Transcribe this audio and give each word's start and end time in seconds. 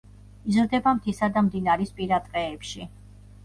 იზრდება 0.51 0.93
მთისა 1.01 1.31
და 1.37 1.45
მდინარისპირა 1.51 2.23
ტყეებში. 2.27 2.91